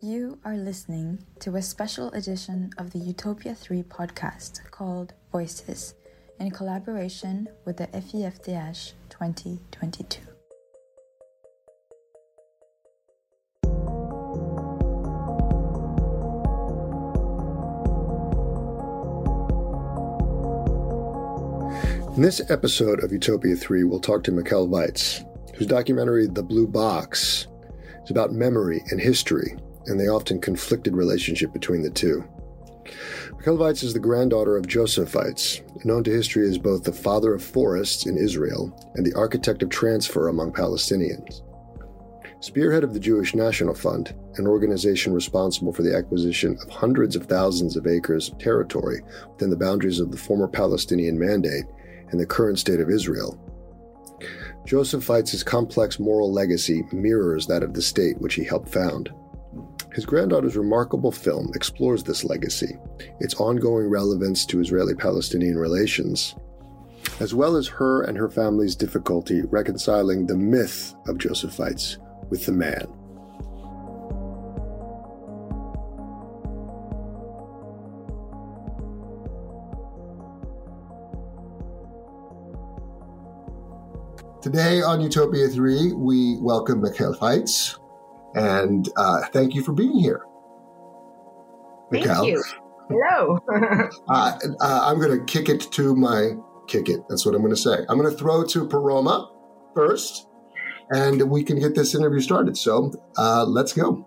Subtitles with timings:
[0.00, 5.96] You are listening to a special edition of the Utopia 3 podcast called Voices
[6.38, 10.20] in collaboration with the FIFDH 2022.
[22.14, 25.24] In this episode of Utopia 3, we'll talk to Michal Weitz,
[25.56, 27.48] whose documentary The Blue Box
[28.04, 29.58] is about memory and history
[29.88, 32.24] and the often conflicted relationship between the two.
[33.44, 37.42] Weitz is the granddaughter of Joseph Weitz, known to history as both the father of
[37.42, 41.42] forests in Israel and the architect of transfer among Palestinians.
[42.40, 47.26] Spearhead of the Jewish National Fund, an organization responsible for the acquisition of hundreds of
[47.26, 49.00] thousands of acres of territory
[49.32, 51.64] within the boundaries of the former Palestinian Mandate
[52.10, 53.36] and the current state of Israel.
[54.64, 59.10] Joseph Weitz's complex moral legacy mirrors that of the state which he helped found.
[59.94, 62.76] His granddaughter's remarkable film explores this legacy,
[63.20, 66.36] its ongoing relevance to Israeli Palestinian relations,
[67.20, 71.96] as well as her and her family's difficulty reconciling the myth of Joseph Weitz
[72.28, 72.86] with the man.
[84.42, 87.76] Today on Utopia 3, we welcome Michal Weitz,
[88.38, 90.22] and uh, thank you for being here.
[91.90, 92.42] Thank you.
[92.88, 93.38] Hello.
[94.08, 96.32] uh, uh, I'm going to kick it to my
[96.68, 97.00] kick it.
[97.08, 97.78] That's what I'm going to say.
[97.88, 99.30] I'm going to throw to Paroma
[99.74, 100.28] first,
[100.90, 102.56] and we can get this interview started.
[102.56, 104.06] So uh, let's go.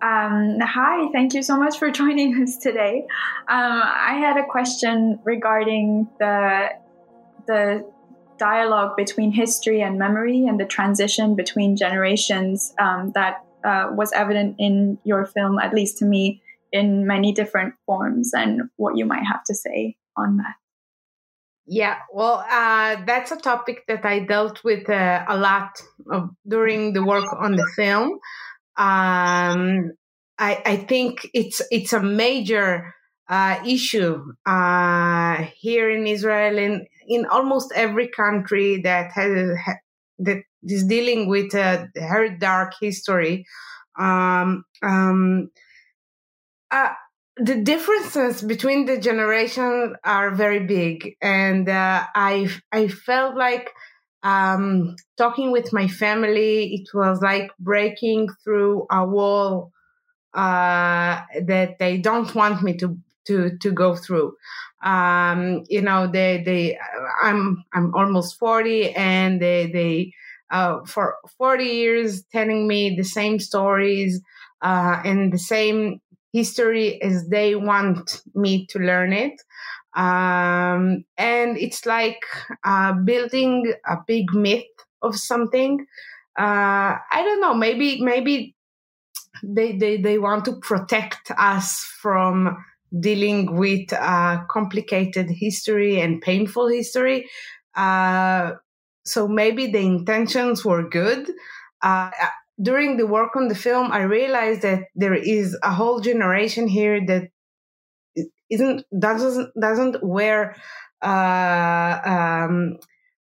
[0.00, 3.04] Um, hi, thank you so much for joining us today.
[3.48, 6.68] Um, I had a question regarding the
[7.46, 7.90] the
[8.38, 14.56] dialogue between history and memory and the transition between generations um, that uh, was evident
[14.58, 19.24] in your film, at least to me, in many different forms, and what you might
[19.24, 20.54] have to say on that.
[21.66, 26.94] Yeah, well, uh, that's a topic that I dealt with uh, a lot of, during
[26.94, 28.12] the work on the film.
[28.76, 29.92] Um,
[30.38, 32.94] I, I, think it's it's a major
[33.28, 39.56] uh, issue uh, here in Israel and in almost every country that has
[40.18, 43.46] that is dealing with a very dark history.
[43.98, 45.50] Um, um,
[46.70, 46.90] uh,
[47.36, 53.70] the differences between the generations are very big, and uh, I I felt like
[54.22, 56.74] um, talking with my family.
[56.74, 59.70] It was like breaking through a wall
[60.34, 64.34] uh, that they don't want me to to to go through.
[64.84, 66.78] Um, you know, they they
[67.22, 70.12] I'm I'm almost forty, and they they
[70.50, 74.20] uh, for forty years telling me the same stories
[74.62, 76.00] uh, and the same
[76.32, 79.40] history as they want me to learn it.
[79.96, 82.20] Um, and it's like
[82.64, 84.64] uh, building a big myth
[85.02, 85.86] of something.
[86.38, 87.54] Uh, I don't know.
[87.54, 88.54] Maybe maybe
[89.42, 92.56] they, they they want to protect us from
[92.98, 97.28] dealing with uh, complicated history and painful history.
[97.74, 98.52] Uh,
[99.04, 101.30] so maybe the intentions were good.
[101.82, 102.10] Uh,
[102.60, 107.04] during the work on the film, I realized that there is a whole generation here
[107.06, 107.28] that
[108.50, 110.56] isn't doesn't doesn't wear
[111.02, 112.78] uh, um,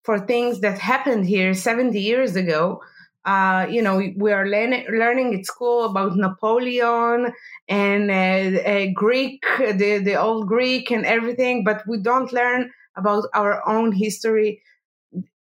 [0.04, 2.82] for things that happened here 70 years ago
[3.30, 7.32] uh, you know, we are learning, learning at school about Napoleon
[7.68, 13.26] and uh, uh, Greek, the, the old Greek and everything, but we don't learn about
[13.36, 14.64] our own history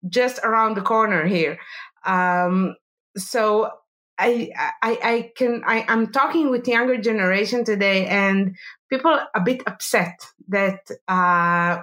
[0.09, 1.59] just around the corner here.
[2.05, 2.75] Um,
[3.17, 3.71] so
[4.19, 4.51] I,
[4.83, 8.57] I, I can, I, I'm talking with younger generation today and
[8.91, 11.83] people a bit upset that, uh,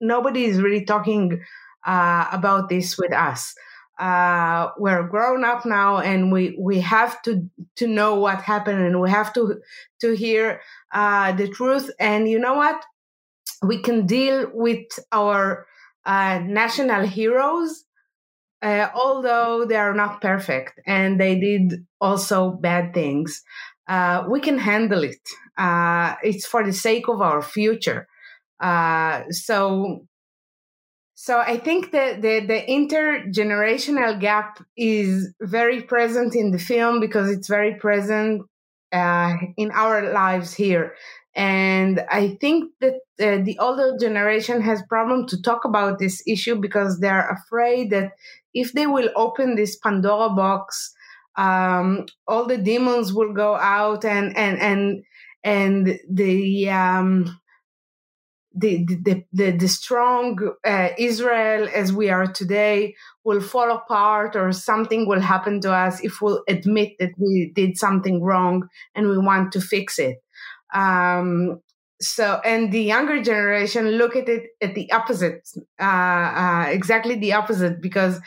[0.00, 1.44] nobody is really talking,
[1.86, 3.54] uh, about this with us
[3.98, 9.00] uh, we're grown up now and we we have to to know what happened and
[9.00, 9.60] we have to
[10.00, 10.60] to hear
[10.92, 11.90] uh, the truth.
[11.98, 12.84] And you know what?
[13.62, 15.66] We can deal with our
[16.06, 17.84] uh, national heroes
[18.62, 23.42] uh, although they are not perfect and they did also bad things.
[23.86, 25.20] Uh, we can handle it.
[25.56, 28.06] Uh, it's for the sake of our future.
[28.60, 30.07] Uh so
[31.28, 37.30] so I think that the, the intergenerational gap is very present in the film because
[37.30, 38.46] it's very present
[38.92, 40.94] uh, in our lives here.
[41.36, 46.54] And I think that uh, the older generation has problem to talk about this issue
[46.54, 48.12] because they're afraid that
[48.54, 50.94] if they will open this Pandora box,
[51.36, 55.04] um, all the demons will go out and and and
[55.44, 57.38] and the um,
[58.58, 62.94] the, the, the, the strong uh, Israel as we are today
[63.24, 67.76] will fall apart or something will happen to us if we'll admit that we did
[67.76, 70.16] something wrong and we want to fix it.
[70.74, 71.60] Um,
[72.00, 75.48] so, and the younger generation look at it at the opposite,
[75.80, 78.20] uh, uh, exactly the opposite, because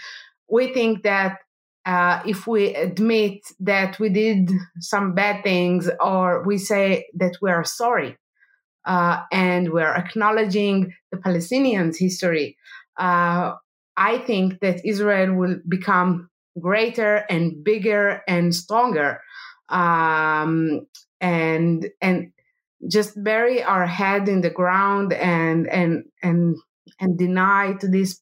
[0.50, 1.38] we think that
[1.86, 7.50] uh, if we admit that we did some bad things or we say that we
[7.50, 8.18] are sorry,
[8.86, 12.58] uh, and we're acknowledging the Palestinians' history,
[12.98, 13.54] uh,
[13.98, 16.30] I think that Israel will become
[16.60, 19.22] greater and bigger and stronger,
[19.70, 20.88] um,
[21.20, 22.32] and and
[22.90, 26.56] just bury our head in the ground and and and
[27.00, 28.20] and deny to this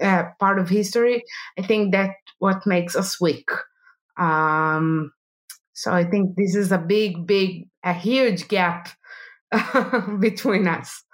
[0.00, 1.22] uh, part of history.
[1.58, 3.48] I think that what makes us weak.
[4.18, 5.12] Um,
[5.72, 8.88] so I think this is a big, big, a huge gap
[10.20, 11.04] between us.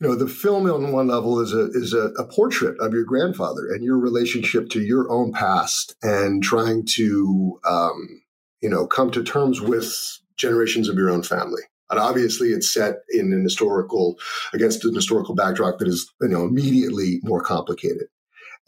[0.00, 3.04] You know, the film on one level is a is a, a, portrait of your
[3.04, 8.22] grandfather and your relationship to your own past, and trying to um,
[8.60, 9.90] you know come to terms with
[10.36, 11.62] generations of your own family.
[11.88, 14.16] And obviously, it's set in an historical
[14.52, 18.08] against an historical backdrop that is you know immediately more complicated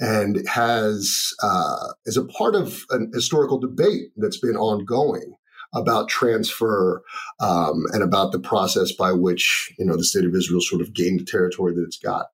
[0.00, 5.34] and has uh, is a part of an historical debate that's been ongoing
[5.74, 7.02] about transfer
[7.40, 10.94] um, and about the process by which you know the state of Israel sort of
[10.94, 12.26] gained the territory that it's got.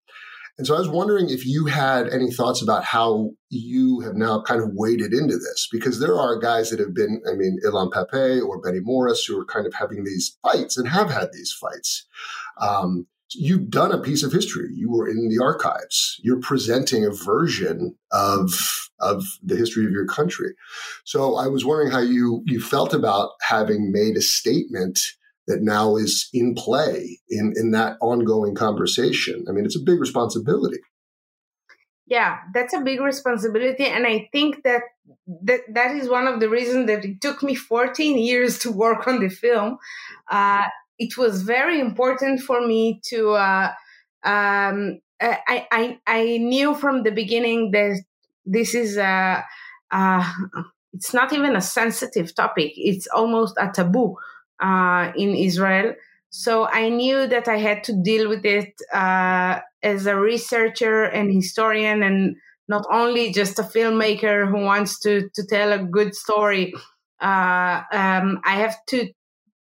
[0.57, 4.41] And so I was wondering if you had any thoughts about how you have now
[4.41, 7.91] kind of waded into this, because there are guys that have been, I mean, Ilan
[7.91, 11.53] Pappé or Benny Morris, who are kind of having these fights and have had these
[11.53, 12.07] fights.
[12.61, 14.69] Um, you've done a piece of history.
[14.73, 16.21] You were in the archives.
[16.23, 20.55] You're presenting a version of of the history of your country.
[21.05, 25.01] So I was wondering how you you felt about having made a statement
[25.47, 29.45] that now is in play in in that ongoing conversation.
[29.49, 30.79] I mean, it's a big responsibility.
[32.07, 34.83] Yeah, that's a big responsibility, and I think that
[35.43, 39.07] that that is one of the reasons that it took me 14 years to work
[39.07, 39.79] on the film.
[40.31, 40.67] Uh,
[40.99, 43.33] it was very important for me to.
[43.33, 43.73] Uh,
[44.23, 48.03] um, I, I I knew from the beginning that
[48.45, 49.45] this is a,
[49.91, 50.25] a
[50.93, 52.73] it's not even a sensitive topic.
[52.77, 54.17] It's almost a taboo
[54.61, 55.95] uh, in Israel.
[56.31, 61.33] So I knew that I had to deal with it uh, as a researcher and
[61.33, 62.37] historian, and
[62.69, 66.75] not only just a filmmaker who wants to to tell a good story.
[67.21, 69.09] Uh, um, I have to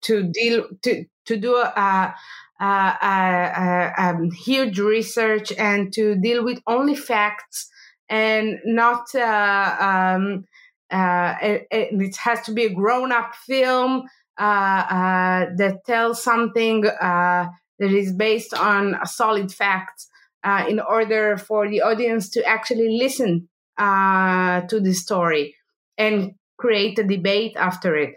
[0.04, 2.16] to deal to to do a,
[2.60, 7.70] a, a, a, huge research and to deal with only facts
[8.10, 10.46] and not uh, um,
[10.92, 14.04] uh, it, it, has to be a grown-up film
[14.40, 17.48] uh, uh that tells something uh,
[17.80, 20.06] that is based on a solid fact
[20.44, 23.48] uh, in order for the audience to actually listen
[23.78, 25.56] to the story
[25.98, 28.14] and create a debate after it.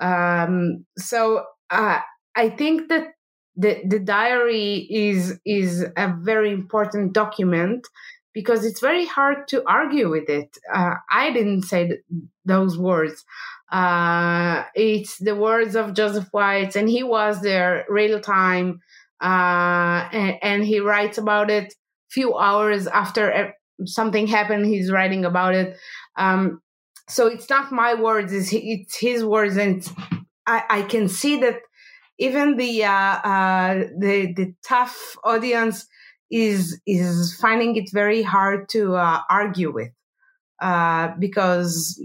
[0.00, 1.44] Um, so
[2.38, 3.14] I think that
[3.56, 7.88] the, the diary is is a very important document
[8.32, 10.56] because it's very hard to argue with it.
[10.72, 12.00] Uh, I didn't say th-
[12.44, 13.24] those words.
[13.72, 18.80] Uh, it's the words of Joseph Weitz, and he was there real time,
[19.20, 21.74] uh, and, and, he writes about it
[22.08, 23.52] few hours after
[23.84, 24.64] something happened.
[24.66, 25.76] He's writing about it.
[26.16, 26.62] Um,
[27.08, 29.84] so it's not my words; it's, it's his words, and
[30.46, 31.58] I, I can see that
[32.18, 35.86] even the uh, uh, the the tough audience
[36.30, 39.92] is is finding it very hard to uh, argue with
[40.60, 42.02] uh, because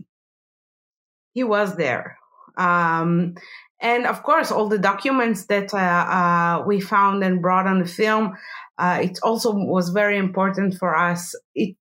[1.34, 2.18] he was there.
[2.58, 3.36] Um,
[3.82, 7.88] and of course, all the documents that uh, uh, we found and brought on the
[7.88, 8.38] film,
[8.80, 11.36] it also was very important for us.
[11.56, 11.76] It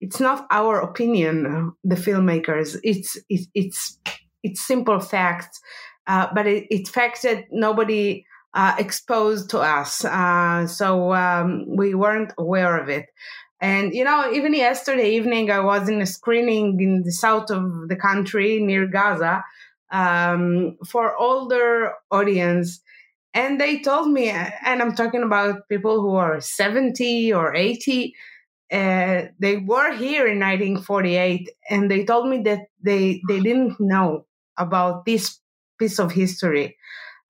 [0.00, 2.76] it's not our opinion, the filmmakers.
[2.82, 3.98] It's it's it's
[4.42, 5.60] it's simple facts
[6.08, 8.24] uh, but it, it's facts that nobody
[8.54, 10.04] uh, exposed to us.
[10.04, 13.06] Uh, so um, we weren't aware of it.
[13.60, 17.88] And, you know, even yesterday evening, I was in a screening in the south of
[17.88, 19.44] the country near Gaza
[19.90, 22.80] um, for older audience.
[23.34, 28.14] And they told me, and I'm talking about people who are 70 or 80,
[28.72, 34.26] uh, they were here in 1948, and they told me that they, they didn't know
[34.56, 35.40] about this
[35.78, 36.76] piece of history.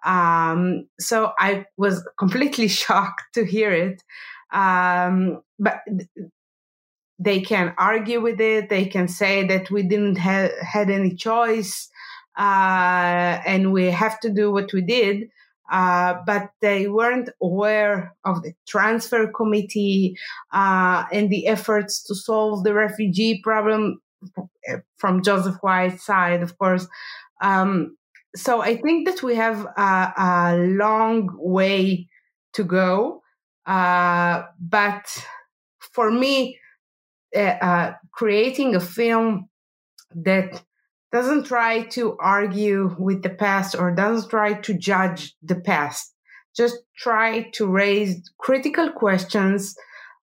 [0.05, 4.03] Um, so I was completely shocked to hear it.
[4.53, 5.81] Um, but
[7.19, 8.69] they can argue with it.
[8.69, 11.91] They can say that we didn't have had any choice,
[12.39, 15.29] uh, and we have to do what we did.
[15.71, 20.17] Uh, but they weren't aware of the transfer committee
[20.51, 24.01] uh, and the efforts to solve the refugee problem
[24.97, 26.87] from Joseph Weitz's side, of course.
[27.43, 27.98] Um,
[28.39, 32.09] so I think that we have a, a long way
[32.55, 33.23] to go.
[33.67, 35.05] Uh, but
[35.79, 36.59] for me,
[37.37, 39.49] uh, uh, creating a film
[40.15, 40.63] that
[41.13, 46.15] doesn't try to argue with the past or doesn't try to judge the past,
[46.57, 49.75] just try to raise critical questions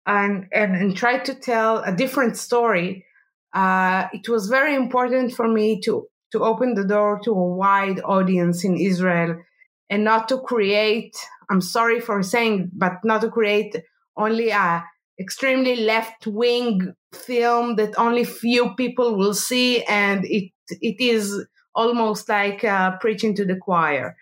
[0.05, 3.05] and, and, and try to tell a different story.
[3.53, 8.02] Uh, it was very important for me to to open the door to a wide
[8.04, 9.42] audience in Israel
[9.90, 11.16] and not to create,
[11.50, 13.75] I'm sorry for saying, but not to create
[14.18, 14.84] only a
[15.20, 22.28] extremely left wing film that only few people will see and it it is almost
[22.28, 24.16] like uh, preaching to the choir.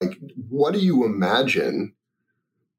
[0.00, 0.18] Like
[0.48, 1.94] what do you imagine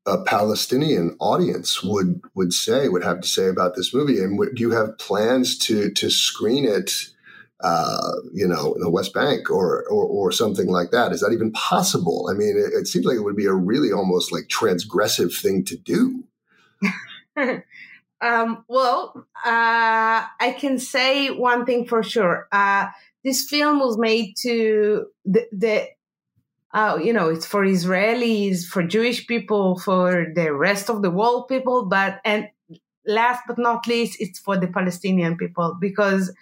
[0.05, 4.19] a palestinian audience would would say would have to say about this movie?
[4.19, 7.09] And do you have plans to to screen it
[7.63, 11.13] uh, you know, in the West Bank or, or, or something like that.
[11.13, 12.29] Is that even possible?
[12.29, 15.63] I mean, it, it seems like it would be a really almost like transgressive thing
[15.65, 16.25] to do.
[18.21, 22.49] um, well, uh, I can say one thing for sure.
[22.51, 22.87] Uh,
[23.23, 25.87] this film was made to the, the
[26.73, 31.47] uh, you know, it's for Israelis, for Jewish people, for the rest of the world
[31.47, 32.49] people, but and
[33.05, 36.33] last but not least, it's for the Palestinian people because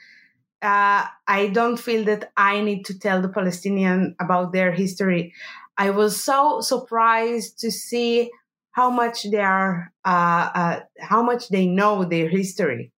[0.62, 5.34] uh, I don't feel that I need to tell the Palestinian about their history.
[5.78, 8.30] I was so surprised to see
[8.72, 12.92] how much they are, uh, uh, how much they know their history,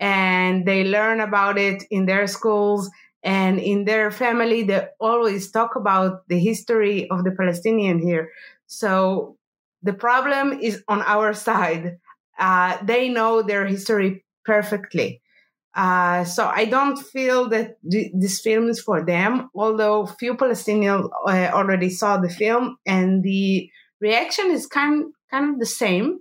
[0.00, 2.90] and they learn about it in their schools
[3.22, 4.64] and in their family.
[4.64, 8.30] They always talk about the history of the Palestinian here.
[8.66, 9.36] So
[9.82, 11.98] the problem is on our side.
[12.38, 15.21] Uh, they know their history perfectly
[15.74, 21.08] uh, so I don't feel that th- this film is for them, although few Palestinians
[21.26, 26.20] uh, already saw the film and the reaction is kind, kind of the same.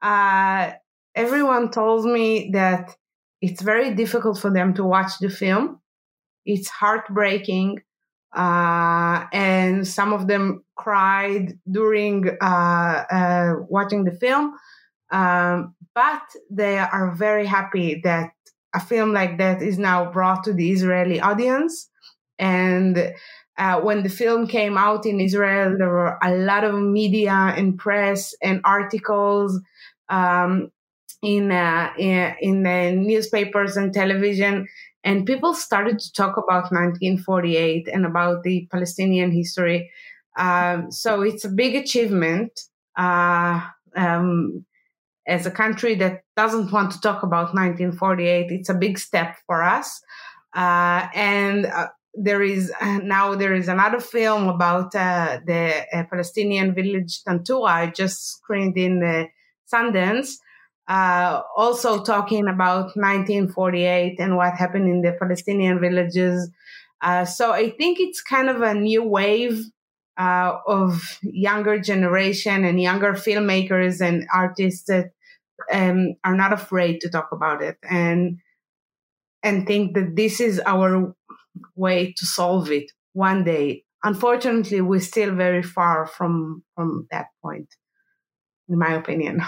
[0.00, 0.72] Uh,
[1.14, 2.94] everyone told me that
[3.40, 5.80] it's very difficult for them to watch the film.
[6.46, 7.80] It's heartbreaking.
[8.34, 14.54] Uh, and some of them cried during uh, watching the film.
[15.10, 18.30] Um, but they are very happy that
[18.74, 21.88] a film like that is now brought to the Israeli audience.
[22.38, 23.14] And
[23.56, 27.78] uh, when the film came out in Israel, there were a lot of media and
[27.78, 29.60] press and articles
[30.08, 30.72] um,
[31.22, 34.66] in, uh, in, in the newspapers and television,
[35.04, 39.90] and people started to talk about 1948 and about the Palestinian history.
[40.36, 42.58] Um, so it's a big achievement.
[42.96, 43.60] Uh,
[43.96, 44.64] um,
[45.26, 49.62] as a country that doesn't want to talk about 1948, it's a big step for
[49.62, 50.00] us.
[50.54, 56.04] Uh, and uh, there is uh, now there is another film about uh, the uh,
[56.10, 57.68] Palestinian village Tantura.
[57.68, 59.26] I just screened in the
[59.72, 60.36] Sundance,
[60.88, 66.50] uh, also talking about 1948 and what happened in the Palestinian villages.
[67.26, 69.64] so I think it's kind of a new wave
[70.16, 75.10] uh, of younger generation and younger filmmakers and artists that
[75.72, 78.38] um, are not afraid to talk about it and
[79.42, 81.14] and think that this is our
[81.76, 83.84] way to solve it one day.
[84.02, 87.68] Unfortunately, we're still very far from from that point,
[88.68, 89.42] in my opinion.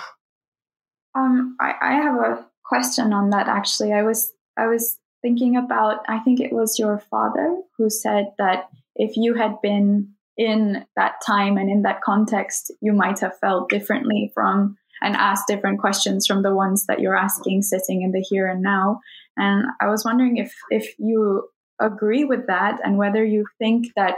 [1.15, 3.49] Um, I, I have a question on that.
[3.49, 6.01] Actually, I was I was thinking about.
[6.09, 11.15] I think it was your father who said that if you had been in that
[11.27, 16.27] time and in that context, you might have felt differently from and asked different questions
[16.27, 19.01] from the ones that you're asking sitting in the here and now.
[19.37, 21.49] And I was wondering if if you
[21.81, 24.17] agree with that and whether you think that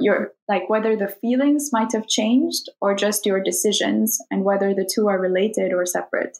[0.00, 4.88] your like whether the feelings might have changed or just your decisions and whether the
[4.92, 6.36] two are related or separate.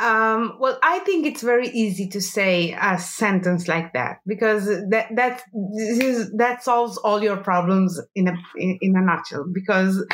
[0.00, 5.14] Um, well, I think it's very easy to say a sentence like that because that
[5.14, 5.42] that
[5.78, 9.46] is, that solves all your problems in a in, in a nutshell.
[9.52, 10.04] Because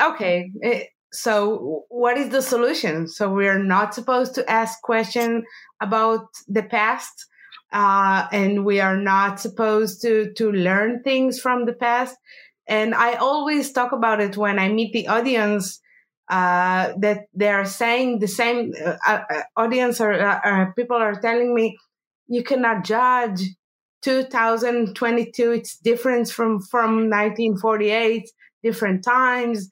[0.00, 3.06] okay, eh, so what is the solution?
[3.06, 5.44] So we're not supposed to ask questions
[5.82, 7.26] about the past,
[7.70, 12.16] uh, and we are not supposed to to learn things from the past.
[12.66, 15.82] And I always talk about it when I meet the audience
[16.28, 21.54] uh, that they are saying the same uh, uh audience or uh, people are telling
[21.54, 21.76] me
[22.28, 23.42] you cannot judge
[24.02, 28.24] 2022 it's different from from 1948
[28.62, 29.70] different times.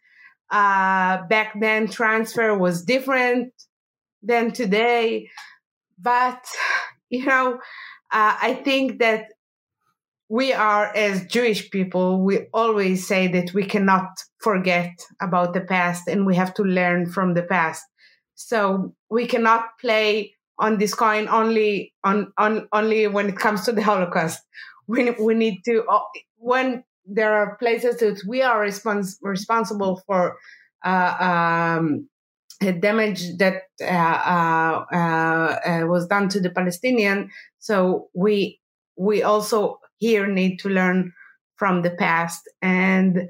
[0.51, 3.53] Uh, back then transfer was different
[4.23, 5.29] than today.
[5.99, 6.45] But
[7.11, 7.59] you know
[8.13, 9.27] uh, i think that
[10.31, 14.09] we are as jewish people we always say that we cannot
[14.39, 17.85] forget about the past and we have to learn from the past
[18.37, 23.73] so we cannot play on this coin only on, on only when it comes to
[23.73, 24.41] the holocaust
[24.87, 26.01] we, we need to uh,
[26.37, 30.37] when there are places that we are respons- responsible for
[30.85, 32.09] uh, um,
[32.81, 37.31] damage that uh, uh, uh, was done to the Palestinian.
[37.59, 38.61] So we
[38.97, 41.13] we also here need to learn
[41.57, 42.43] from the past.
[42.61, 43.29] And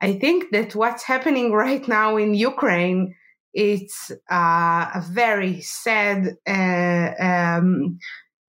[0.00, 3.14] I think that what's happening right now in Ukraine
[3.52, 7.98] it's uh, a very sad uh, um,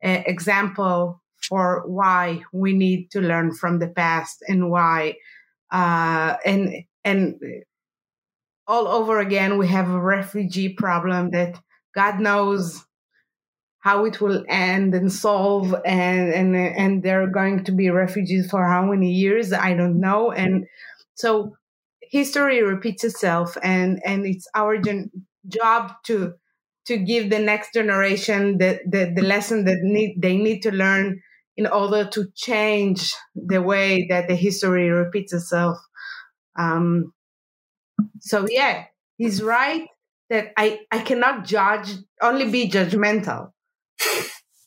[0.02, 5.16] example for why we need to learn from the past and why
[5.72, 7.36] uh, and and
[8.68, 11.60] all over again we have a refugee problem that
[11.96, 12.86] God knows
[13.82, 18.66] how it will end and solve and and and they're going to be refugees for
[18.68, 20.66] how many years I don't know and
[21.16, 21.56] so
[22.02, 25.12] history repeats itself and and it's our gen-
[25.48, 26.34] job to
[26.86, 31.22] to give the next generation the, the, the lesson that need they need to learn
[31.58, 35.78] in order to change the way that the history repeats itself.
[36.58, 37.14] Um,
[38.20, 38.86] so yeah,
[39.18, 39.88] he's right
[40.30, 43.52] that I, I cannot judge, only be judgmental.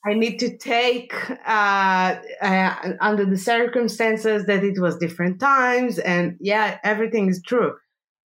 [0.07, 1.15] I need to take
[1.47, 7.75] uh, uh, under the circumstances that it was different times, and yeah, everything is true.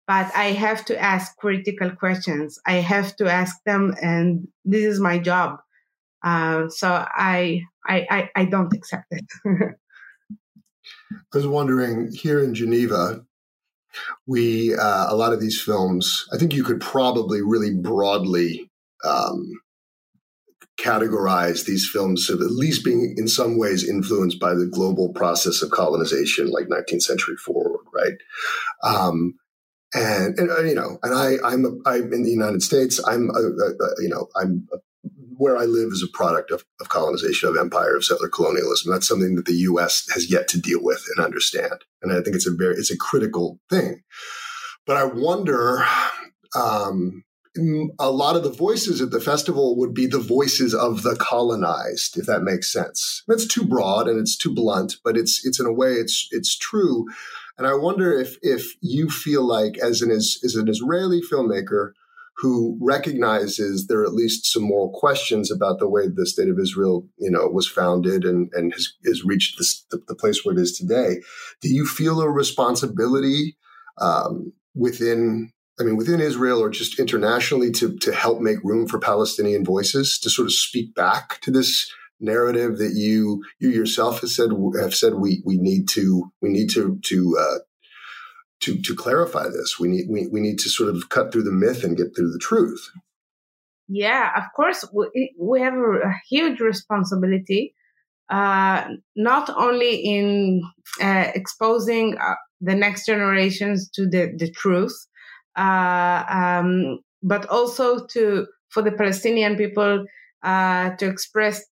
[0.08, 2.60] But I have to ask critical questions.
[2.66, 5.60] I have to ask them, and this is my job.
[6.24, 9.26] Uh, so I, I, I, I don't accept it.
[11.12, 13.24] I was wondering here in Geneva,
[14.25, 16.25] we uh, a lot of these films.
[16.34, 18.70] I think you could probably really broadly
[19.03, 19.51] um,
[20.79, 25.61] categorize these films of at least being in some ways influenced by the global process
[25.61, 28.13] of colonization, like 19th century forward, right?
[28.83, 29.35] Um,
[29.94, 33.01] and, and uh, you know, and I, I'm, a, I'm in the United States.
[33.07, 34.68] I'm, a, a, you know, I'm
[35.37, 38.92] where I live is a product of, of colonization, of empire, of settler colonialism.
[38.92, 40.07] That's something that the U.S.
[40.13, 41.83] has yet to deal with and understand.
[42.01, 44.03] And I think it's a very, it's a critical thing.
[44.85, 45.85] But I wonder,
[46.55, 47.24] um,
[48.00, 52.17] a lot of the voices at the festival would be the voices of the colonized,
[52.17, 53.24] if that makes sense.
[53.27, 56.57] That's too broad and it's too blunt, but it's it's in a way it's it's
[56.57, 57.05] true.
[57.57, 61.91] And I wonder if if you feel like as an as, an Israeli filmmaker
[62.37, 66.59] who recognizes there are at least some moral questions about the way the state of
[66.59, 70.53] Israel, you know, was founded and, and has, has reached this, the, the, place where
[70.53, 71.15] it is today.
[71.61, 73.57] Do you feel a responsibility
[74.00, 79.00] um, within, I mean, within Israel or just internationally to, to help make room for
[79.00, 84.29] Palestinian voices to sort of speak back to this narrative that you you yourself have
[84.31, 87.59] said have said we we need to we need to to uh,
[88.61, 89.77] to to clarify this.
[89.79, 92.31] We need we, we need to sort of cut through the myth and get through
[92.31, 92.90] the truth.
[93.87, 97.74] Yeah, of course, we, we have a, huge responsibility,
[98.29, 98.83] uh,
[99.16, 100.61] not only in
[101.01, 105.06] uh, exposing uh, the next generations to the the truth,
[105.57, 110.05] um, but also to for the Palestinian people
[110.43, 111.63] uh, to express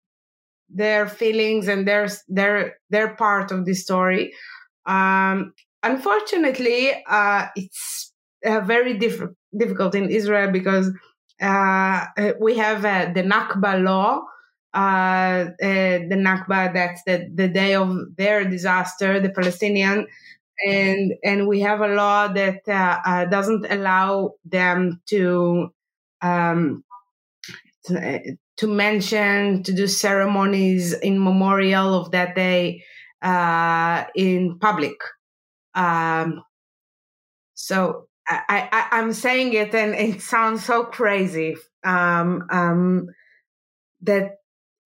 [0.70, 4.34] their feelings and their their their part of the story.
[4.86, 8.12] Um, unfortunately, uh, it's
[8.46, 10.92] uh, very diff- difficult in Israel because
[11.42, 14.24] uh, uh we have uh, the Nakba law.
[14.74, 20.06] Uh, the Nakba, that's the, the day of their disaster, the Palestinian,
[20.68, 22.66] and and we have a law that
[23.30, 25.74] doesn't allow them to
[26.22, 26.84] um,
[27.86, 32.84] to, to mention to do ceremonies in memorial of that day
[34.16, 34.98] in public.
[35.74, 36.44] Um,
[37.54, 41.56] so I, I, am saying it and it sounds so crazy.
[41.84, 43.08] Um, um,
[44.02, 44.38] that,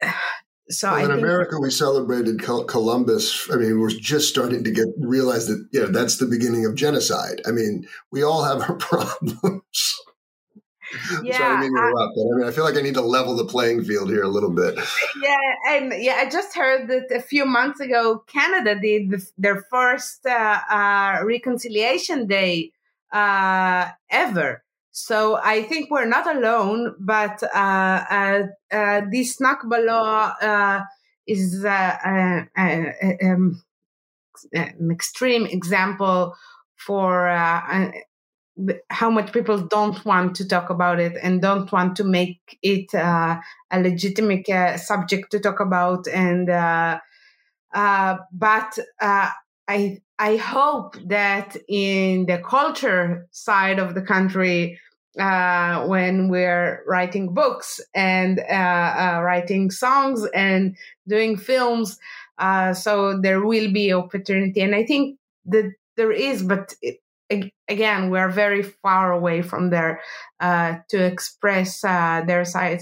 [0.70, 3.50] so well, in think, America, we celebrated Columbus.
[3.52, 6.76] I mean, we're just starting to get realize that, you know, that's the beginning of
[6.76, 7.42] genocide.
[7.48, 9.96] I mean, we all have our problems.
[11.24, 13.46] Yeah, Sorry, I, interrupt, but I mean, I feel like I need to level the
[13.46, 14.80] playing field here a little bit.
[15.22, 19.64] Yeah, and yeah, I just heard that a few months ago, Canada did the, their
[19.70, 22.72] first uh, uh, reconciliation day
[23.12, 24.64] uh, ever.
[25.06, 30.82] So I think we're not alone, but uh, uh, uh this Nakba law uh,
[31.26, 33.64] is uh, um,
[34.54, 36.36] an extreme example
[36.76, 37.30] for
[38.90, 42.94] how much people don't want to talk about it and don't want to make it
[42.94, 43.42] a
[43.74, 44.48] legitimate
[44.80, 46.10] subject to talk about.
[46.10, 46.48] And
[48.34, 48.80] but
[49.70, 54.78] I I hope that in the culture side of the country,
[55.18, 60.76] uh, when we're writing books and uh, uh, writing songs and
[61.08, 61.98] doing films,
[62.38, 64.62] uh, so there will be opportunity.
[64.62, 67.00] And I think that there is, but it,
[67.68, 70.02] again, we're very far away from there
[70.40, 72.82] uh, to express their side,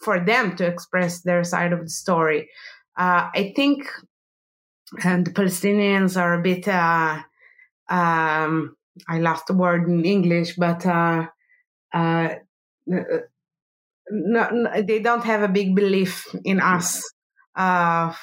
[0.00, 2.48] for them to express their side of the story.
[2.96, 3.88] I think
[5.04, 7.22] and the Palestinians are a bit, uh,
[7.88, 8.76] um,
[9.08, 11.26] I lost the word in English, but uh,
[11.92, 12.34] uh,
[12.86, 13.04] no,
[14.50, 17.02] no, they don't have a big belief in us
[17.56, 18.14] uh,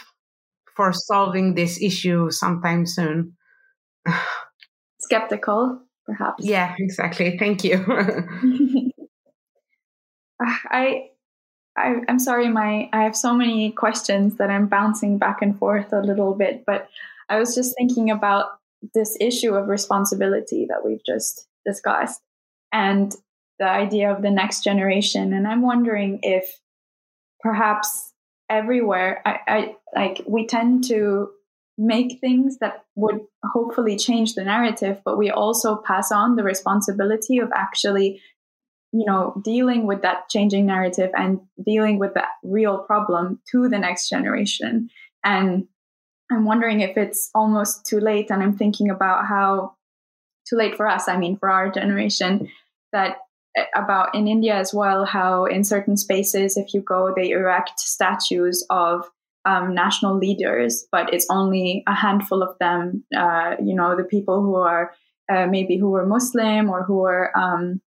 [0.76, 3.36] for solving this issue sometime soon.
[5.00, 6.46] Skeptical, perhaps.
[6.46, 7.38] Yeah, exactly.
[7.38, 7.84] Thank you.
[10.42, 11.10] I
[11.76, 15.94] I, am sorry, my I have so many questions that I'm bouncing back and forth
[15.94, 16.90] a little bit, but
[17.30, 18.48] I was just thinking about
[18.94, 22.22] this issue of responsibility that we've just discussed
[22.72, 23.14] and
[23.60, 25.34] the idea of the next generation.
[25.34, 26.60] And I'm wondering if
[27.42, 28.14] perhaps
[28.50, 31.30] everywhere, I, I like we tend to
[31.78, 37.40] make things that would hopefully change the narrative, but we also pass on the responsibility
[37.40, 38.22] of actually
[38.92, 43.78] you know dealing with that changing narrative and dealing with that real problem to the
[43.78, 44.90] next generation
[45.24, 45.68] and
[46.32, 49.76] i'm wondering if it's almost too late and i'm thinking about how
[50.48, 52.50] too late for us i mean for our generation
[52.92, 53.18] that
[53.76, 58.66] about in india as well how in certain spaces if you go they erect statues
[58.70, 59.06] of
[59.46, 64.42] um, national leaders but it's only a handful of them uh, you know the people
[64.42, 64.92] who are
[65.32, 67.82] uh, maybe who were muslim or who are um,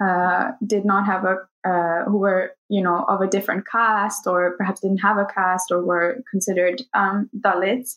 [0.00, 1.36] uh, did not have a
[1.68, 5.70] uh, who were you know of a different caste or perhaps didn't have a caste
[5.72, 7.96] or were considered um, Dalits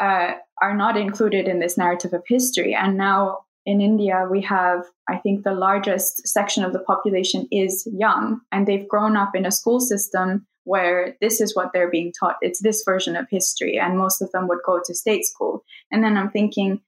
[0.00, 2.74] uh, are not included in this narrative of history.
[2.74, 7.88] And now in India, we have I think the largest section of the population is
[7.92, 12.12] young, and they've grown up in a school system where this is what they're being
[12.18, 12.36] taught.
[12.42, 15.64] It's this version of history, and most of them would go to state school.
[15.90, 16.80] And then I'm thinking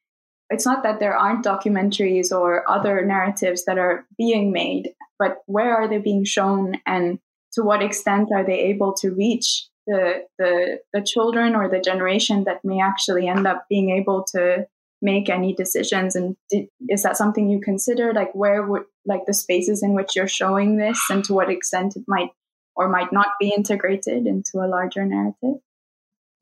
[0.50, 5.74] it's not that there aren't documentaries or other narratives that are being made, but where
[5.74, 7.18] are they being shown and
[7.54, 12.44] to what extent are they able to reach the, the, the children or the generation
[12.44, 14.66] that may actually end up being able to
[15.02, 19.34] make any decisions and did, is that something you consider like where would like the
[19.34, 22.30] spaces in which you're showing this and to what extent it might
[22.76, 25.60] or might not be integrated into a larger narrative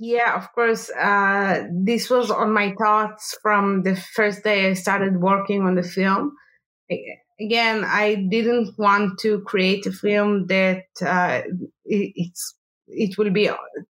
[0.02, 0.90] yeah, of course.
[0.90, 5.82] Uh, this was on my thoughts from the first day I started working on the
[5.82, 6.32] film.
[7.38, 11.42] Again, I didn't want to create a film that uh,
[11.84, 12.54] it, it's
[12.88, 13.50] it will be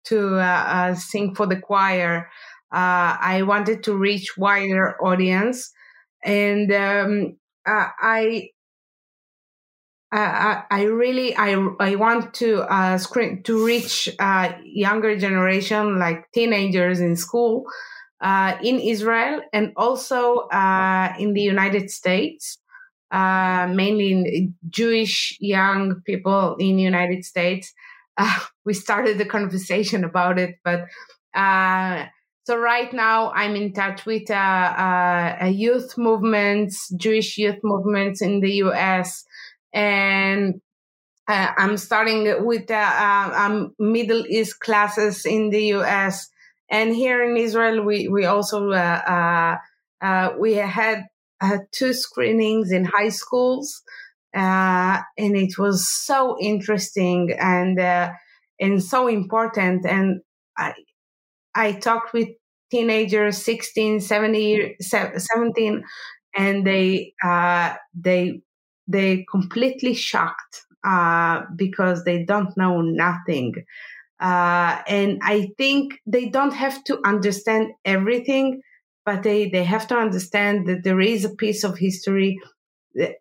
[0.07, 2.29] to uh, uh, sing for the choir.
[2.73, 5.73] Uh, I wanted to reach wider audience,
[6.25, 8.51] and um, uh, I
[10.11, 16.31] I, I really I I want to uh, screen to reach uh, younger generation like
[16.33, 17.65] teenagers in school
[18.21, 22.59] uh, in Israel and also uh, in the United States,
[23.11, 27.73] uh, mainly in Jewish young people in the United States.
[28.19, 30.85] Uh, we started the conversation about it, but
[32.45, 38.51] so right now I'm in touch with a youth movements, Jewish youth movements in the
[38.67, 39.25] U.S
[39.73, 40.61] and
[41.29, 46.29] uh, I'm starting with uh, uh, um, Middle East classes in the U.S.
[46.71, 47.85] and here in Israel.
[47.85, 49.57] We we also uh,
[50.03, 51.05] uh, uh we had
[51.73, 53.83] two screenings in high schools,
[54.35, 57.79] and it was so interesting and
[58.61, 59.87] and so important.
[59.87, 60.23] And
[60.59, 60.75] I
[61.55, 62.29] I talked with
[62.71, 65.85] teenagers 16 17, 17
[66.35, 67.13] and they
[67.95, 68.41] they
[68.89, 73.55] they completely shocked uh, because they don't know nothing.
[74.21, 78.61] Uh, and I think they don't have to understand everything,
[79.05, 82.39] but they, they have to understand that there is a piece of history,
[82.95, 83.15] the,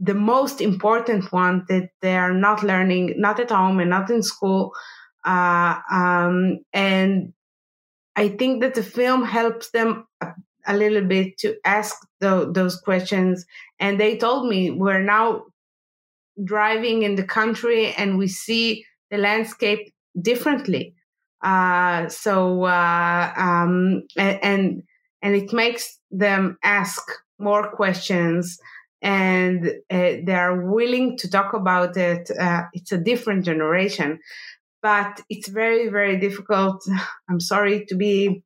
[0.00, 4.22] the most important one that they are not learning, not at home and not in
[4.22, 4.72] school.
[5.24, 7.32] Uh, um, and
[8.20, 10.06] I think that the film helps them
[10.66, 13.46] a little bit to ask the, those questions.
[13.78, 15.44] And they told me we're now
[16.44, 20.94] driving in the country and we see the landscape differently.
[21.42, 24.82] Uh, so, uh, um, and,
[25.22, 27.00] and it makes them ask
[27.38, 28.58] more questions
[29.00, 32.30] and uh, they are willing to talk about it.
[32.38, 34.20] Uh, it's a different generation,
[34.82, 36.82] but it's very, very difficult.
[37.28, 38.42] I'm sorry to be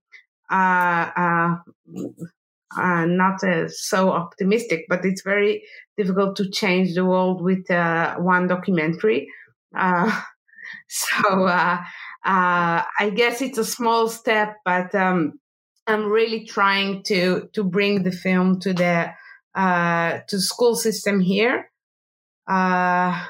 [0.51, 1.57] uh, uh,
[2.77, 5.63] uh not uh, so optimistic, but it's very
[5.97, 7.65] difficult to change the world with
[8.19, 9.29] one documentary.
[10.89, 11.49] so
[12.27, 15.39] I guess it's a small step, but um,
[15.87, 19.13] I'm really trying to to bring the film to the
[19.55, 21.71] uh, to school system here.
[22.49, 23.25] Uh,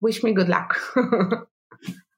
[0.00, 0.78] wish me good luck.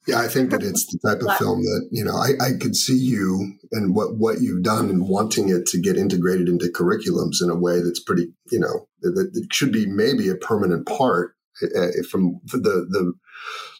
[0.06, 2.76] yeah, I think that it's the type of film that you know I, I could
[2.76, 7.42] see you and what what you've done and wanting it to get integrated into curriculums
[7.42, 11.36] in a way that's pretty you know that, that should be maybe a permanent part
[11.62, 13.14] uh, from the the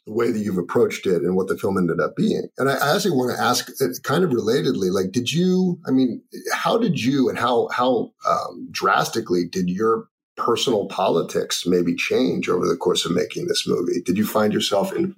[0.07, 2.49] the way that you've approached it and what the film ended up being.
[2.59, 5.79] And I, I actually want to ask, uh, kind of relatedly, like, did you?
[5.87, 11.95] I mean, how did you and how how um, drastically did your personal politics maybe
[11.95, 14.01] change over the course of making this movie?
[14.05, 15.15] Did you find yourself in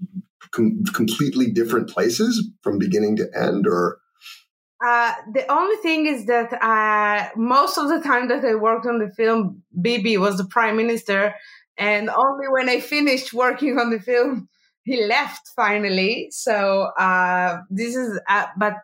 [0.50, 3.98] com- completely different places from beginning to end, or?
[4.85, 8.98] Uh, the only thing is that uh, most of the time that I worked on
[8.98, 11.35] the film, Bibi was the prime minister,
[11.79, 14.48] and only when I finished working on the film
[14.87, 16.29] he left finally.
[16.31, 18.74] So uh, this is, uh, but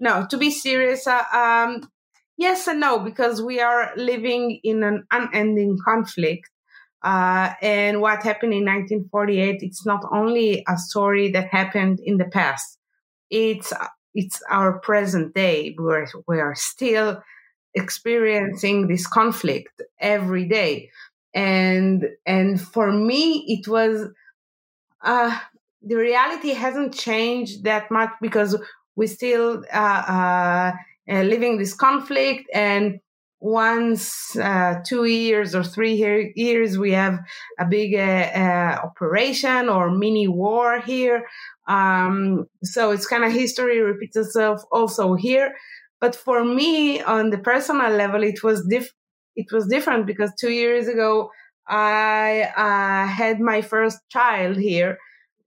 [0.00, 1.88] no, to be serious, uh, um,
[2.36, 6.50] yes and no, because we are living in an unending conflict.
[7.02, 12.24] Uh, and what happened in 1948, it's not only a story that happened in the
[12.24, 12.78] past.
[13.30, 13.72] It's,
[14.14, 15.74] it's our present day.
[15.78, 17.22] We're, we are still
[17.74, 20.90] experiencing this conflict every day.
[21.34, 24.08] And, and for me, it was,
[25.02, 25.38] uh,
[25.82, 28.56] the reality hasn't changed that much because
[28.96, 30.72] we still uh,
[31.10, 32.48] uh, living this conflict.
[32.52, 33.00] And
[33.40, 35.92] once uh, two years or three
[36.34, 37.18] years we have
[37.58, 41.26] a big uh, uh, operation or mini war here.
[41.68, 45.54] Um, so it's kind of history repeats itself also here.
[46.00, 48.94] But for me on the personal level it was diff-
[49.34, 51.30] it was different because two years ago
[51.68, 54.98] I uh, had my first child here,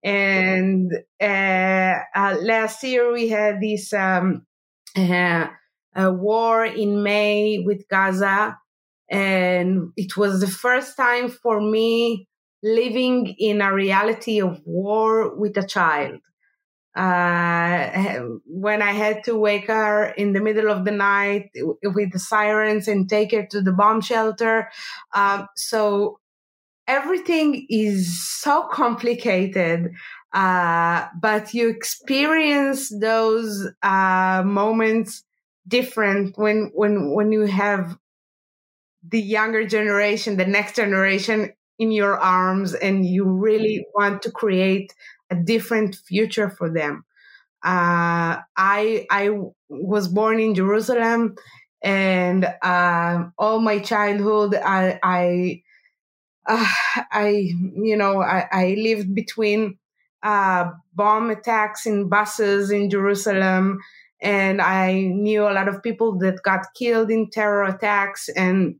[0.04, 0.92] and
[1.22, 4.46] uh, uh, last year we had this um,
[4.98, 5.48] uh,
[5.96, 8.58] war in May with Gaza,
[9.10, 12.28] and it was the first time for me
[12.62, 16.20] living in a reality of war with a child.
[16.96, 22.20] Uh, when I had to wake her in the middle of the night with the
[22.20, 24.70] sirens and take her to the bomb shelter.
[25.14, 26.20] Um, so
[26.88, 29.92] everything is so complicated.
[30.34, 35.24] Uh, but you experience those uh, moments
[35.68, 37.98] different when when when you have
[39.08, 44.94] the younger generation, the next generation in your arms, and you really want to create
[45.30, 47.06] a different future for them.
[47.64, 49.32] Uh, I I
[49.70, 51.36] was born in Jerusalem,
[51.84, 55.64] and uh, all my childhood I, I
[56.48, 56.66] uh,
[57.12, 59.78] I, you know, I, I lived between
[60.24, 63.80] uh, bomb attacks in buses in Jerusalem,
[64.22, 68.76] and I knew a lot of people that got killed in terror attacks, and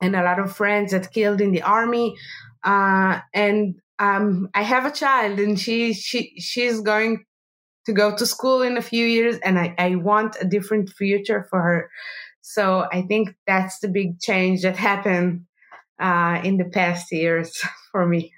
[0.00, 2.16] and a lot of friends that killed in the army.
[2.64, 7.24] Uh, and um, I have a child, and she she she's going
[7.86, 11.46] to go to school in a few years, and I, I want a different future
[11.50, 11.90] for her.
[12.40, 15.46] So I think that's the big change that happened
[16.00, 18.32] uh, in the past years for me.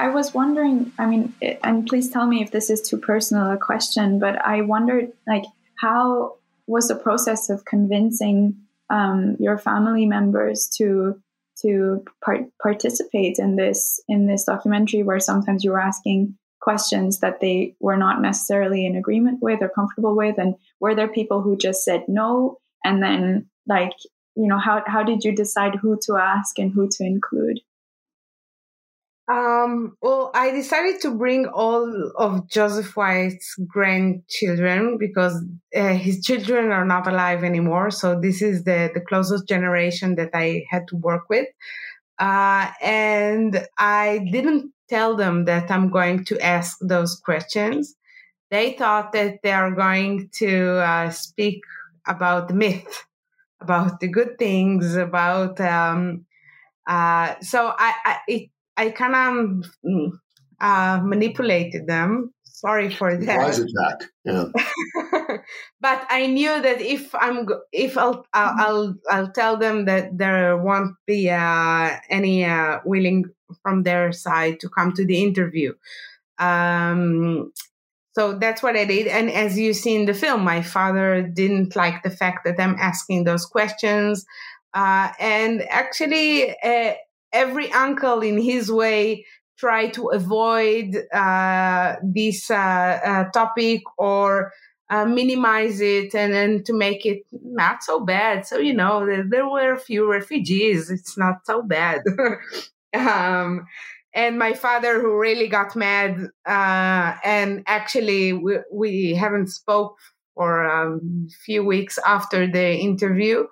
[0.00, 3.58] I was wondering, I mean, and please tell me if this is too personal a
[3.58, 5.44] question, but I wondered, like,
[5.78, 6.36] how
[6.66, 8.56] was the process of convincing
[8.88, 11.20] um, your family members to
[11.62, 17.40] to part- participate in this in this documentary where sometimes you were asking questions that
[17.40, 20.38] they were not necessarily in agreement with or comfortable with?
[20.38, 22.56] And were there people who just said no?
[22.84, 23.92] And then like
[24.34, 27.60] you know how how did you decide who to ask and who to include
[29.30, 35.40] Um, well, I decided to bring all of Joseph Weitz's grandchildren because
[35.76, 37.92] uh, his children are not alive anymore.
[37.92, 41.46] So this is the, the closest generation that I had to work with.
[42.18, 47.94] Uh, and I didn't tell them that I'm going to ask those questions.
[48.50, 51.60] They thought that they are going to uh, speak
[52.04, 53.04] about the myth,
[53.60, 55.60] about the good things, about.
[55.60, 56.26] Um,
[56.88, 60.10] uh, so I, I, it, I kind of mm,
[60.58, 62.32] uh, manipulated them.
[62.44, 63.58] Sorry for that.
[63.58, 64.10] attack.
[64.24, 64.44] Yeah.
[65.80, 70.94] but I knew that if I'm if I'll I'll I'll tell them that there won't
[71.06, 73.24] be uh, any uh, willing
[73.62, 75.74] from their side to come to the interview.
[76.38, 77.52] Um,
[78.14, 79.06] so that's what I did.
[79.08, 82.76] And as you see in the film, my father didn't like the fact that I'm
[82.78, 84.24] asking those questions.
[84.72, 86.94] Uh, and actually, uh,
[87.32, 89.24] every uncle in his way
[89.58, 92.54] try to avoid uh, this uh,
[93.04, 94.52] uh, topic or
[94.88, 98.46] uh, minimize it and then to make it not so bad.
[98.46, 100.90] So, you know, there, there were a few refugees.
[100.90, 102.00] It's not so bad.
[102.94, 103.66] um,
[104.14, 106.16] and my father who really got mad
[106.46, 109.96] uh, and actually we, we haven't spoke
[110.34, 113.44] for a um, few weeks after the interview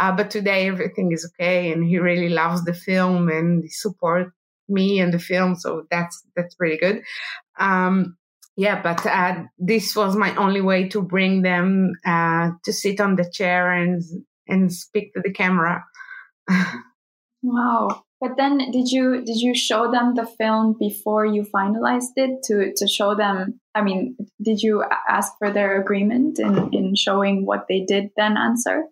[0.00, 4.32] uh, but today everything is okay and he really loves the film and support
[4.68, 7.02] me and the film so that's that's pretty good.
[7.58, 8.16] Um,
[8.56, 13.16] yeah but uh, this was my only way to bring them uh, to sit on
[13.16, 14.02] the chair and
[14.48, 15.84] and speak to the camera.
[17.42, 18.02] Wow.
[18.20, 22.72] But then did you did you show them the film before you finalized it to
[22.76, 27.64] to show them I mean did you ask for their agreement in in showing what
[27.66, 28.84] they did then answer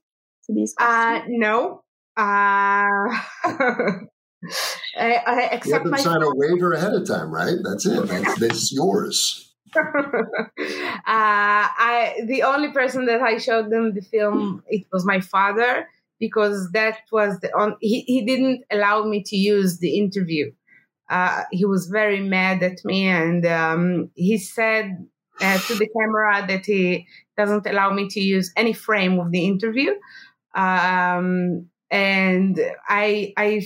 [0.49, 1.25] to these uh, questions?
[1.25, 1.83] Uh no.
[2.17, 3.21] Uh
[4.97, 7.57] I, I accept you have to my sign a waiver ahead of time, right?
[7.63, 8.07] That's it.
[8.07, 9.53] That's, that's yours.
[9.77, 9.83] uh,
[11.07, 15.87] I the only person that I showed them the film it was my father
[16.19, 20.51] because that was the on he, he didn't allow me to use the interview
[21.11, 25.07] uh, he was very mad at me and um, he said
[25.41, 27.07] uh, to the camera that he
[27.37, 29.93] doesn't allow me to use any frame of the interview
[30.59, 33.62] um, and i i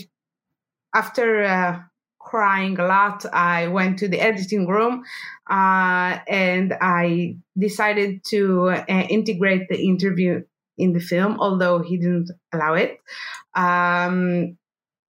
[0.94, 1.78] after uh,
[2.20, 5.02] crying a lot i went to the editing room
[5.50, 10.42] uh, and i decided to uh, integrate the interview
[10.78, 12.98] in the film, although he didn't allow it.
[13.54, 14.56] Um,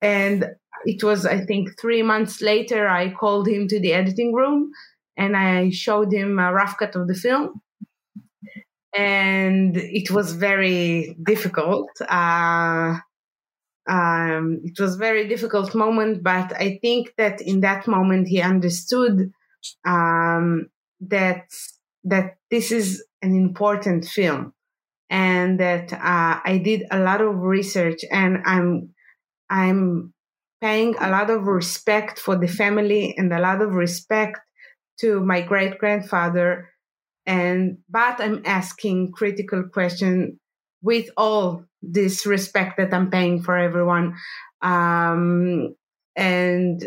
[0.00, 0.50] and
[0.84, 4.72] it was, I think, three months later, I called him to the editing room
[5.16, 7.60] and I showed him a rough cut of the film.
[8.96, 11.88] And it was very difficult.
[12.08, 12.98] Uh,
[13.88, 19.32] um, it was very difficult moment, but I think that in that moment he understood
[19.84, 20.68] um,
[21.00, 21.46] that
[22.04, 24.52] that this is an important film
[25.10, 28.94] and that uh, I did a lot of research and I'm
[29.50, 30.14] I'm
[30.60, 34.40] paying a lot of respect for the family and a lot of respect
[35.00, 36.71] to my great grandfather
[37.26, 40.40] and but I'm asking critical question
[40.82, 44.16] with all this respect that I'm paying for everyone
[44.60, 45.74] um,
[46.16, 46.82] and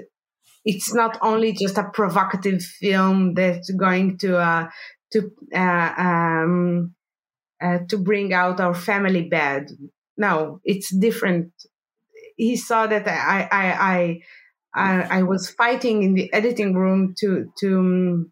[0.65, 4.67] it's not only just a provocative film that's going to uh,
[5.11, 6.95] to uh, um,
[7.61, 9.69] uh, to bring out our family bed.
[10.17, 11.51] No, it's different.
[12.37, 14.19] He saw that I, I, I,
[14.75, 18.31] I, I was fighting in the editing room to, to, um,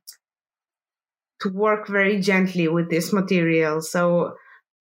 [1.43, 3.81] to work very gently with this material.
[3.81, 4.33] So,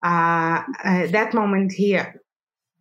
[0.03, 2.21] uh, uh, that moment here,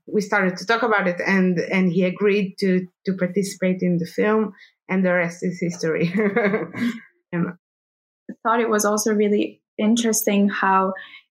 [0.06, 4.06] we started to talk about it and, and he agreed to, to participate in the
[4.06, 4.52] film
[4.88, 6.12] and the rest is history.
[7.34, 10.94] I thought it was also really interesting how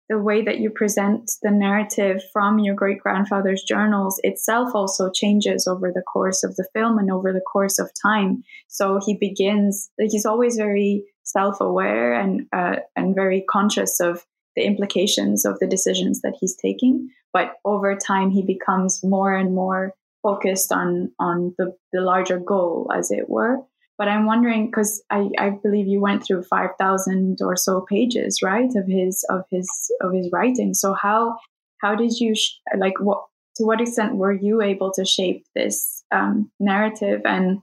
[0.09, 5.67] the way that you present the narrative from your great grandfather's journals itself also changes
[5.67, 8.45] over the course of the film and over the course of time.
[8.69, 14.25] So he begins, he's always very self aware and, uh, and very conscious of
[14.57, 17.11] the implications of the decisions that he's taking.
[17.33, 22.91] But over time, he becomes more and more focused on, on the, the larger goal,
[22.95, 23.59] as it were.
[23.99, 28.41] But I'm wondering because I, I believe you went through five thousand or so pages,
[28.43, 29.69] right, of his of his
[30.03, 30.75] of his writing.
[30.75, 31.39] So how
[31.81, 33.25] how did you sh- like what
[33.57, 37.61] to what extent were you able to shape this um, narrative and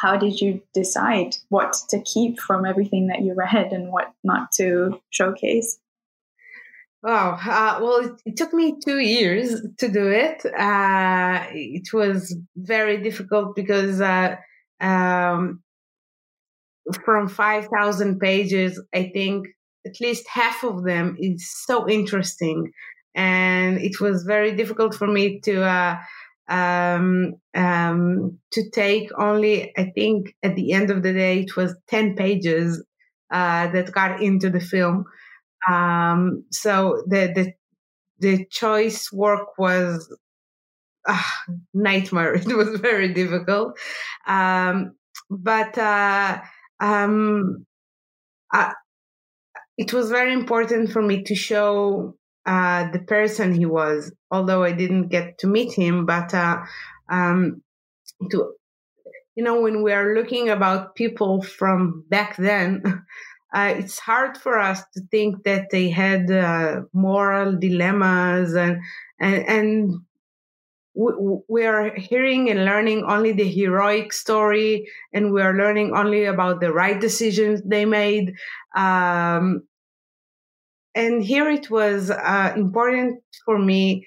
[0.00, 4.52] how did you decide what to keep from everything that you read and what not
[4.52, 5.78] to showcase?
[7.02, 7.38] Wow.
[7.40, 10.44] Uh, well, it, took me two years to do it.
[10.46, 14.36] Uh, it was very difficult because uh,
[14.80, 15.62] um,
[17.04, 19.46] from 5,000 pages, I think
[19.86, 22.72] at least half of them is so interesting.
[23.14, 25.98] And it was very difficult for me to, uh,
[26.48, 31.74] um, um, to take only, I think at the end of the day, it was
[31.88, 32.82] 10 pages,
[33.30, 35.04] uh, that got into the film.
[35.68, 37.52] Um, so the, the,
[38.20, 40.14] the choice work was
[41.06, 41.22] uh,
[41.74, 42.34] nightmare.
[42.36, 43.78] It was very difficult.
[44.26, 44.92] Um,
[45.30, 46.40] but, uh,
[46.80, 47.66] um,
[48.52, 48.72] uh,
[49.76, 52.17] it was very important for me to show
[52.48, 56.06] uh, the person he was, although I didn't get to meet him.
[56.06, 56.62] But uh,
[57.10, 57.62] um,
[58.30, 58.54] to
[59.36, 62.82] you know, when we are looking about people from back then,
[63.54, 68.80] uh, it's hard for us to think that they had uh, moral dilemmas and
[69.20, 70.00] and and
[71.48, 76.60] we are hearing and learning only the heroic story and we are learning only about
[76.60, 78.34] the right decisions they made
[78.74, 79.62] um,
[80.98, 84.06] and here it was uh, important for me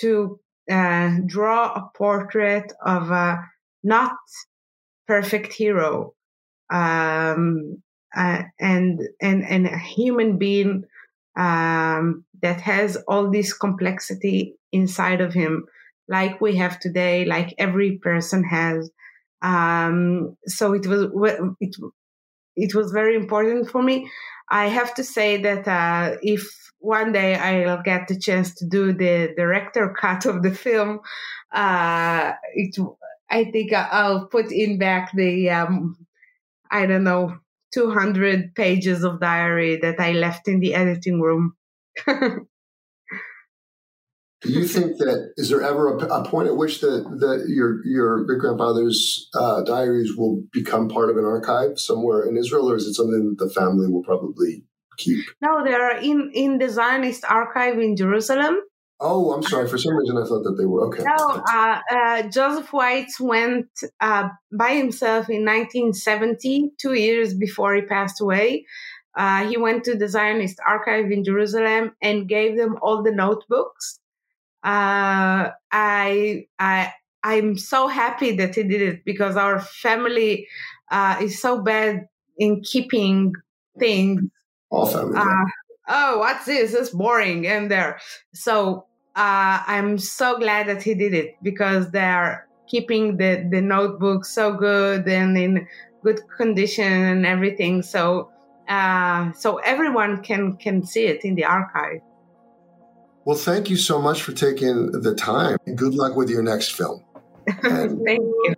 [0.00, 3.38] to uh, draw a portrait of a
[3.82, 4.16] not
[5.06, 6.14] perfect hero
[6.72, 7.82] um,
[8.16, 10.84] uh, and and and a human being
[11.36, 15.66] um, that has all this complexity inside of him
[16.10, 18.90] like we have today, like every person has.
[19.42, 21.06] Um, so it was
[21.60, 21.76] it
[22.56, 24.10] it was very important for me.
[24.50, 26.42] I have to say that uh, if
[26.80, 31.00] one day I'll get the chance to do the director cut of the film,
[31.52, 32.76] uh, it
[33.30, 35.96] I think I'll put in back the um,
[36.70, 37.38] I don't know
[37.74, 41.54] 200 pages of diary that I left in the editing room.
[44.40, 47.84] Do you think that is there ever a, a point at which the, the your
[47.84, 52.76] your great grandfather's uh, diaries will become part of an archive somewhere in Israel, or
[52.76, 54.64] is it something that the family will probably
[54.96, 55.24] keep?
[55.40, 58.60] No, they are in in the Zionist archive in Jerusalem.
[59.02, 59.66] Oh, I'm sorry.
[59.66, 61.02] For some reason, I thought that they were okay.
[61.02, 63.68] No, uh, uh, Joseph Weitz went
[63.98, 68.66] uh, by himself in 1970, two years before he passed away.
[69.16, 73.99] Uh, he went to the Zionist archive in Jerusalem and gave them all the notebooks
[74.62, 76.92] uh, I I
[77.22, 80.46] I'm so happy that he did it because our family
[80.90, 82.06] uh, is so bad
[82.38, 83.34] in keeping
[83.78, 84.22] things.
[84.70, 85.16] Family.
[85.16, 85.44] Uh,
[85.88, 86.74] oh, what's this?
[86.74, 88.00] It's boring and there.
[88.34, 88.86] So
[89.16, 94.54] uh, I'm so glad that he did it because they're keeping the the notebook so
[94.54, 95.66] good and in
[96.02, 97.82] good condition and everything.
[97.82, 98.30] So
[98.68, 102.00] uh, so everyone can can see it in the archive.
[103.24, 105.58] Well, thank you so much for taking the time.
[105.74, 107.04] Good luck with your next film.
[107.62, 108.54] thank you.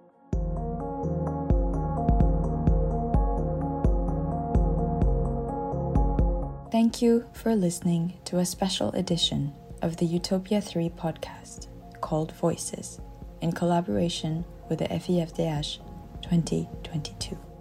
[6.70, 9.52] Thank you for listening to a special edition
[9.82, 11.66] of the Utopia 3 podcast
[12.00, 13.00] called Voices
[13.42, 15.78] in collaboration with the FIFDH
[16.22, 17.51] 2022.